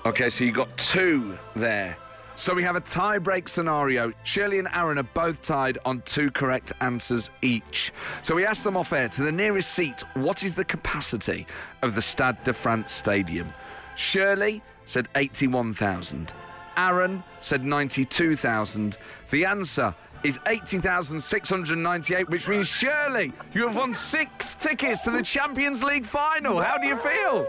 [0.06, 1.98] Okay, so you got two there.
[2.42, 4.12] So we have a tie break scenario.
[4.24, 7.94] Shirley and Aaron are both tied on two correct answers each.
[8.24, 11.46] So we asked them off air to the nearest seat, what is the capacity
[11.84, 13.54] of the Stade de France Stadium?
[13.96, 16.34] Shirley said 81,000.
[16.78, 18.98] Aaron said 92,000.
[19.30, 25.84] The answer is 80,698, which means Shirley, you have won six tickets to the Champions
[25.84, 26.60] League final.
[26.60, 27.48] How do you feel?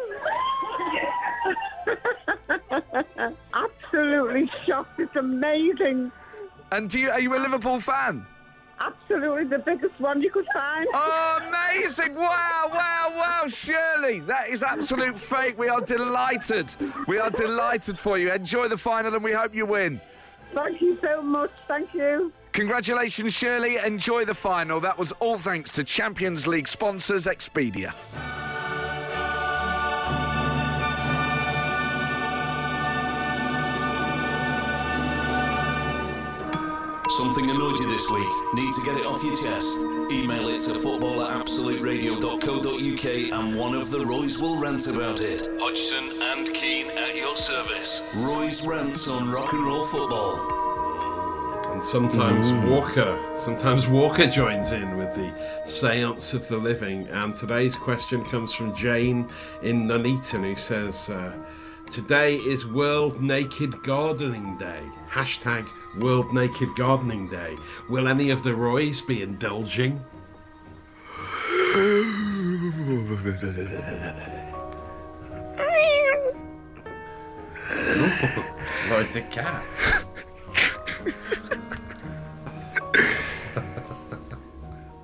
[3.92, 4.98] Absolutely shocked.
[4.98, 6.10] It's amazing.
[6.70, 8.26] And do you, are you a Liverpool fan?
[8.80, 10.88] Absolutely the biggest one you could find.
[10.92, 12.14] Oh, amazing!
[12.14, 15.56] Wow, wow, wow, Shirley, that is absolute fake.
[15.58, 16.74] We are delighted.
[17.06, 18.32] We are delighted for you.
[18.32, 20.00] Enjoy the final and we hope you win.
[20.54, 21.50] Thank you so much.
[21.68, 22.32] Thank you.
[22.52, 23.76] Congratulations, Shirley.
[23.76, 24.80] Enjoy the final.
[24.80, 27.94] That was all thanks to Champions League sponsors Expedia.
[37.22, 38.26] Something annoyed you this week?
[38.52, 39.82] Need to get it off your chest?
[40.10, 45.46] Email it to football at absoluteradio.co.uk and one of the Roys will rant about it.
[45.60, 48.02] Hodgson and Keane at your service.
[48.16, 50.34] Roy's rants on rock and roll football.
[51.72, 55.32] And sometimes Walker, sometimes Walker joins in with the
[55.64, 57.06] seance of the living.
[57.06, 59.28] And today's question comes from Jane
[59.62, 61.32] in Nuneaton, who says, uh,
[61.88, 64.82] "Today is World Naked Gardening Day.
[65.08, 67.56] Hashtag World Naked Gardening Day.
[67.88, 70.02] Will any of the Roys be indulging?"
[78.90, 79.64] like the cat.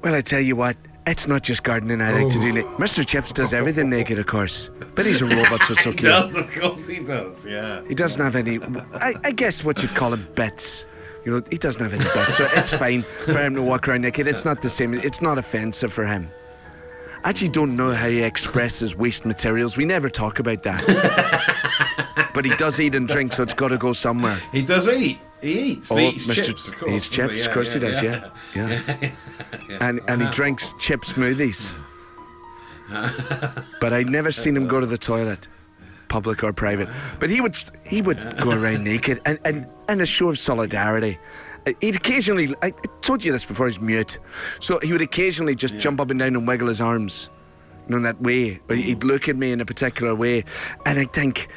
[0.03, 0.77] Well, I tell you what,
[1.09, 2.51] it's not just gardening I like to do.
[2.51, 2.53] Oh.
[2.53, 2.67] Nick.
[2.77, 3.07] Mr.
[3.07, 4.71] Chips does everything naked, of course.
[4.95, 6.03] But he's a robot, so it's He okay.
[6.03, 7.45] does, of course he does.
[7.45, 7.83] Yeah.
[7.89, 8.59] He doesn't have any,
[8.95, 10.87] I, I guess what you'd call him bets.
[11.25, 14.03] You know, he doesn't have any bets, so it's fine for him to walk around
[14.03, 14.29] naked.
[14.29, 16.31] It's not the same, it's not offensive for him.
[17.25, 19.77] I actually don't know how he expresses waste materials.
[19.77, 22.31] We never talk about that.
[22.35, 24.41] but he does eat and drink, so it's got to go somewhere.
[24.53, 25.19] He does eat.
[25.41, 25.91] He eats.
[25.91, 26.91] Oh, he eats chips, of course.
[26.91, 28.31] He eats chips, of course he does, yeah.
[28.55, 29.13] Yeah.
[29.81, 31.79] And, and he drinks chip smoothies.
[33.81, 35.47] but I'd never seen him go to the toilet,
[36.09, 36.89] public or private.
[37.21, 41.19] But he would he would go around naked and, and, and a show of solidarity.
[41.69, 44.19] Uh, He'd occasionally, I told you this before, he's mute.
[44.61, 47.31] So he would occasionally just jump up and down and wiggle his arms,
[47.87, 48.61] you know, in that way.
[48.69, 50.45] Or he'd look at me in a particular way.
[50.87, 51.49] And I think,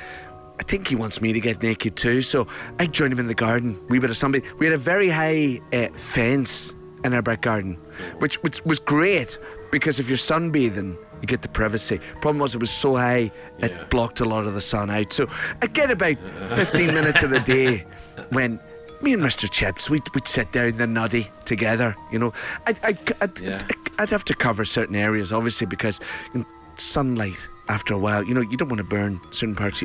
[0.59, 2.21] I think he wants me to get naked too.
[2.21, 2.47] So
[2.79, 3.79] I joined him in the garden.
[3.89, 4.45] We of somebody.
[4.59, 7.75] We had a very high uh, fence in our back garden,
[8.19, 9.37] which, which was great
[9.71, 11.99] because if you're sunbathing, you get the privacy.
[12.19, 13.83] Problem was, it was so high, it Yeah.
[13.89, 15.13] blocked a lot of the sun out.
[15.13, 15.27] So
[15.61, 16.17] I get about
[16.49, 17.85] 15 minutes of the day
[18.31, 18.59] when
[19.03, 19.49] me and Mr.
[19.49, 22.33] Chips, we'd, we'd sit there in the nutty together, you know.
[22.67, 23.61] I'd, I'd, I'd, Yeah.
[23.99, 25.99] I'd have to cover certain areas, obviously, because
[26.33, 29.83] you know, sunlight, after a while, you know, you don't want to burn certain parts.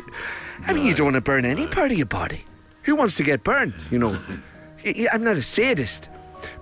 [0.66, 2.44] I mean, you don't want to burn any part of your body.
[2.82, 4.18] Who wants to get burned, you know?
[5.12, 6.08] I'm not a sadist,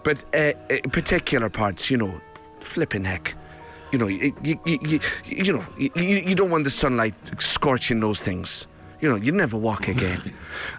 [0.02, 2.20] but uh, uh, particular parts, you know,
[2.60, 3.34] flipping heck.
[3.92, 8.00] You know, you, you, you, you, you know, you, you don't want the sunlight scorching
[8.00, 8.66] those things.
[9.04, 10.32] You know, you'd never walk again.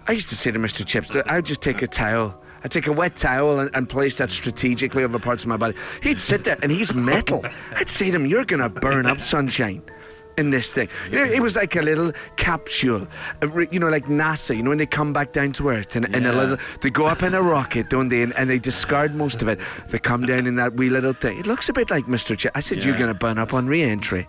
[0.08, 0.84] I used to say to Mr.
[0.84, 2.42] Chips, I'd just take a towel.
[2.64, 5.76] I'd take a wet towel and, and place that strategically over parts of my body.
[6.02, 7.46] He'd sit there and he's metal.
[7.76, 9.80] I'd say to him, You're going to burn up, sunshine.
[10.38, 13.06] In this thing, you know, it was like a little capsule,
[13.70, 14.56] you know, like NASA.
[14.56, 17.06] You know, when they come back down to Earth, and, and a little, they go
[17.06, 18.22] up in a rocket, don't they?
[18.22, 19.60] And, and they discard most of it.
[19.88, 21.38] They come down in that wee little thing.
[21.38, 22.36] It looks a bit like Mr.
[22.36, 24.28] Ch- I said, You're going to burn up on re-entry.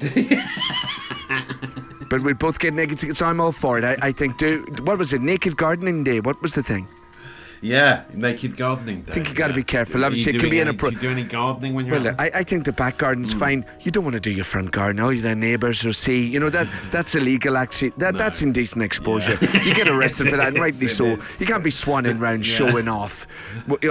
[2.08, 3.84] but we both get naked, so I'm all for it.
[3.84, 4.38] I, I think.
[4.38, 5.22] Do what was it?
[5.22, 6.20] Naked Gardening Day.
[6.20, 6.88] What was the thing?
[7.64, 9.10] Yeah, naked gardening day.
[9.10, 9.56] I think you gotta yeah.
[9.56, 10.02] be careful.
[10.02, 11.98] Are Obviously, you it can be any, inappro- Do you do any gardening when you're
[11.98, 12.14] Well?
[12.18, 13.38] I, I think the back garden's hmm.
[13.38, 13.66] fine.
[13.80, 15.00] You don't want to do your front garden.
[15.00, 16.26] Oh, your neighbours will see.
[16.26, 17.56] You know that that's illegal.
[17.56, 19.38] Actually, that that's indecent exposure.
[19.64, 21.06] You get arrested for that, and rightly so.
[21.06, 21.40] is.
[21.40, 23.26] You can't be swanning round showing off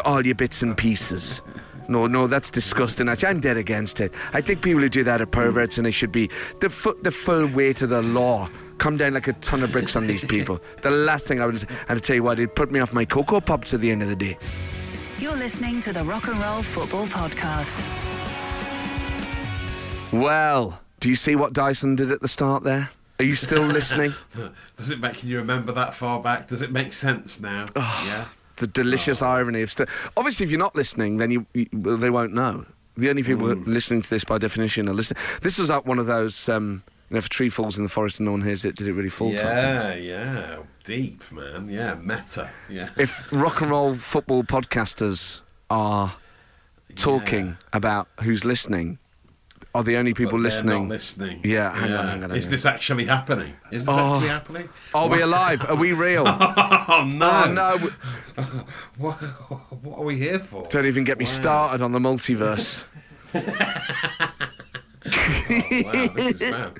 [0.05, 1.41] all your bits and pieces.
[1.89, 3.09] No, no, that's disgusting.
[3.09, 4.11] Actually, I'm dead against it.
[4.33, 7.11] I think people who do that are perverts, and they should be the fu- the
[7.11, 8.49] full weight of the law.
[8.77, 10.59] Come down like a ton of bricks on these people.
[10.81, 12.91] The last thing I would say, and I tell you what, it'd put me off
[12.93, 14.37] my Coco Pops at the end of the day.
[15.19, 17.81] You're listening to the Rock and Roll Football Podcast.
[20.11, 22.89] Well, do you see what Dyson did at the start there?
[23.19, 24.13] Are you still listening?
[24.75, 26.47] Does it make can you remember that far back?
[26.47, 27.65] Does it make sense now?
[27.75, 28.25] Oh, yeah.
[28.57, 32.09] The delicious irony of st- obviously if you're not listening then you, you well, they
[32.09, 32.65] won't know
[32.97, 36.05] the only people listening to this by definition are listening this was like one of
[36.05, 38.65] those um you know if a tree falls in the forest and no one hears
[38.65, 39.31] it did it really fall.
[39.31, 40.57] Yeah, yeah.
[40.83, 41.69] Deep, man.
[41.69, 42.49] Yeah, meta.
[42.69, 42.89] Yeah.
[42.97, 46.13] if rock and roll football podcasters are
[46.95, 48.99] talking about who's listening
[49.75, 51.39] are the only people listening listening.
[51.43, 52.51] Yeah, hang on, hang on, hang Is on.
[52.51, 53.53] this actually happening?
[53.71, 54.13] Is this Oh.
[54.15, 54.69] actually happening?
[54.93, 57.29] are we alive are we real Oh no!
[57.45, 57.89] oh no
[58.97, 59.13] What,
[59.83, 60.67] what are we here for?
[60.69, 61.31] don't even get me Wow.
[61.31, 62.83] started on the multiverse
[65.05, 66.77] Wow, this is mad.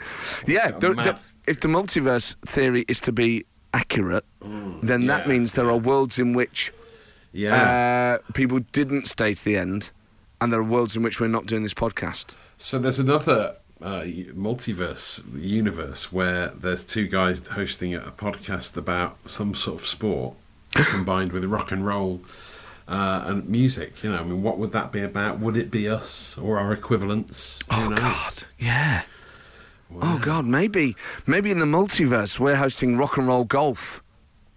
[0.48, 4.24] Yeah, the- the- if the multiverse theory is to be accurate,
[4.82, 6.72] then that means there are worlds in which
[7.34, 8.20] Yeah.
[8.22, 9.92] uh, people didn't stay to the end,
[10.39, 12.36] and there are worlds in which we're not doing this podcast.
[12.64, 19.53] So there's another uh, multiverse universe where there's two guys hosting a podcast about some
[19.53, 20.36] sort of sport
[20.72, 22.22] combined with rock and roll
[22.88, 24.01] uh, and music.
[24.01, 25.41] You know, I mean, what would that be about?
[25.41, 27.59] Would it be us or our equivalents?
[27.70, 27.99] Oh knows?
[27.99, 29.01] God, yeah.
[30.01, 30.95] Oh God, maybe,
[31.28, 34.01] maybe in the multiverse we're hosting rock and roll golf.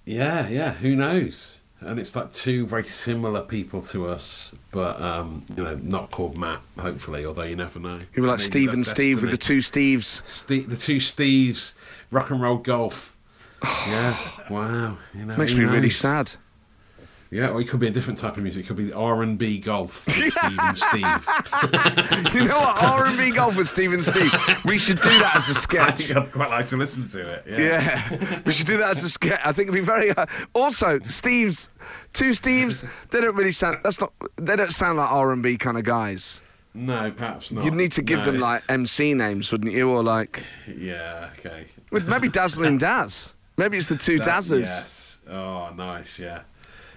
[0.04, 0.74] Yeah, yeah.
[0.74, 1.55] Who knows?
[1.80, 6.38] And it's like two very similar people to us, but um, you know, not called
[6.38, 6.60] Matt.
[6.78, 8.00] Hopefully, although you never know.
[8.14, 10.24] You were like Maybe Steve and Steve with the two Steves.
[10.26, 11.74] Ste- the two Steves,
[12.10, 13.16] rock and roll golf.
[13.64, 14.16] yeah,
[14.50, 14.96] wow.
[15.14, 16.32] You know, Makes me really sad.
[17.30, 18.64] Yeah, or it could be a different type of music.
[18.64, 21.28] It could be R and B golf with Steve and Steve.
[22.34, 22.82] You know what?
[22.82, 24.30] R&B golf with Steve and Steve.
[24.64, 26.02] We should do that as a I sketch.
[26.02, 27.44] think I'd quite like to listen to it.
[27.48, 27.58] Yeah.
[27.58, 29.40] Yeah, we should do that as a sketch.
[29.44, 30.10] I think it'd be very.
[30.10, 31.68] Uh, also, Steve's
[32.12, 32.86] two Steves.
[33.10, 33.78] They don't really sound.
[33.82, 34.12] That's not.
[34.36, 36.40] They don't sound like R and B kind of guys.
[36.74, 37.64] No, perhaps not.
[37.64, 38.24] You'd need to give No.
[38.26, 39.88] them like MC names, wouldn't you?
[39.90, 40.42] Or like
[40.76, 41.30] Yeah.
[41.38, 41.66] Okay.
[41.90, 43.34] with maybe Dazzling Daz.
[43.56, 44.68] Maybe it's the two That- Dazzers.
[44.68, 45.18] Yes.
[45.30, 46.18] Oh, nice.
[46.18, 46.40] Yeah.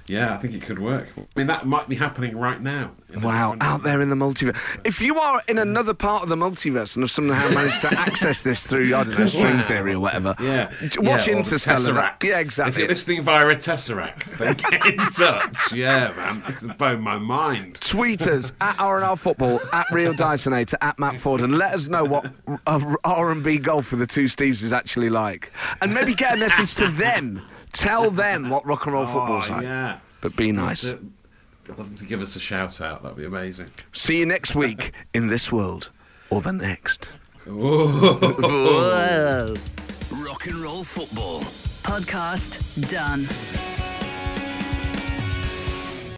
[0.10, 1.08] Yeah, I think it could work.
[1.16, 2.92] I mean, that might be happening right now.
[3.22, 4.58] Wow, out there in the multiverse.
[4.84, 8.42] If you are in another part of the multiverse and have somehow managed to access
[8.42, 9.64] this through, I don't know, string Wow.
[9.64, 10.72] theory or whatever, Yeah.
[10.98, 11.94] watch yeah, Interstellar.
[11.94, 12.24] Tesseract.
[12.24, 12.72] Yeah, exactly.
[12.72, 15.72] If you're listening via a Tesseract, then get in touch.
[15.72, 16.42] Yeah, man.
[16.48, 17.80] It's blown my mind.
[17.80, 22.04] Tweet us at R&R Football, at Real Dysonator, at Matt Ford, and let us know
[22.04, 22.32] what
[23.06, 25.52] R&B golf with the two Steves is actually like.
[25.82, 27.44] And maybe get a message to them.
[27.72, 29.64] Tell them what rock and roll oh, football's oh, like.
[29.64, 30.00] yeah.
[30.22, 30.86] But be nice.
[30.86, 31.00] I'd
[31.78, 33.04] love them to give us a shout out.
[33.04, 33.70] That'd be amazing.
[33.94, 35.90] See you next week in this world
[36.30, 37.10] or the next.
[40.12, 41.42] Rock and roll football.
[41.84, 43.28] Podcast done.